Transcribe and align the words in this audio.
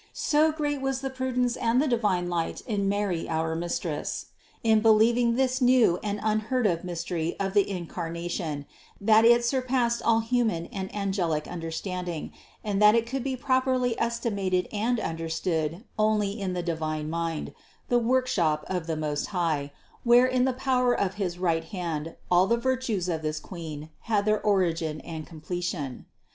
So 0.17 0.51
great 0.51 0.81
was 0.81 1.01
the 1.01 1.11
prudence 1.11 1.55
and 1.55 1.79
the 1.79 1.87
divine 1.87 2.27
light 2.27 2.61
in 2.61 2.89
Mary 2.89 3.29
our 3.29 3.53
Mistress, 3.55 4.25
in 4.63 4.79
believing 4.81 5.35
this 5.35 5.61
new 5.61 5.99
and 6.01 6.19
unheard 6.23 6.65
of 6.65 6.83
mystery 6.83 7.35
of 7.39 7.53
the 7.53 7.69
In 7.69 7.85
carnation, 7.85 8.65
that 8.99 9.25
it 9.25 9.45
surpassed 9.45 10.01
all 10.01 10.21
human 10.21 10.65
and 10.73 10.89
angelic 10.95 11.47
under 11.47 11.69
standing, 11.69 12.31
and 12.63 12.81
that 12.81 12.95
it 12.95 13.05
could 13.05 13.23
be 13.23 13.35
properly 13.37 13.93
estimated 14.01 14.67
and 14.73 14.99
understood 14.99 15.83
only 15.99 16.31
in 16.31 16.53
the 16.53 16.63
divine 16.63 17.07
Mind, 17.07 17.53
the 17.89 17.99
workshop 17.99 18.65
of 18.67 18.87
the 18.87 18.97
Most 18.97 19.27
High, 19.27 19.71
where 20.03 20.25
in 20.25 20.45
the 20.45 20.51
power 20.53 20.99
of 20.99 21.13
his 21.21 21.37
right 21.37 21.65
hand 21.65 22.15
all 22.31 22.47
the 22.47 22.57
virtues 22.57 23.07
of 23.07 23.21
this 23.21 23.39
Queen 23.39 23.91
had 23.99 24.25
their 24.25 24.41
origin 24.41 24.99
and 25.01 25.27
completion. 25.27 26.07